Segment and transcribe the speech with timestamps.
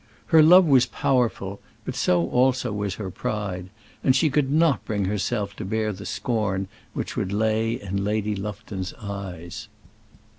[0.33, 3.69] Her love was powerful, but so also was her pride;
[4.03, 8.35] and she could not bring herself to bear the scorn which would lay in Lady
[8.35, 9.67] Lufton's eyes.